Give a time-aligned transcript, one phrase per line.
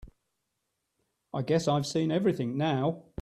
[1.31, 3.03] I guess I've seen everything now.